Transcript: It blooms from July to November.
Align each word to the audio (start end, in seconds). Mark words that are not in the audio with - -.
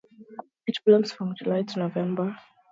It 0.65 0.79
blooms 0.83 1.11
from 1.11 1.35
July 1.35 1.61
to 1.61 1.77
November. 1.77 2.35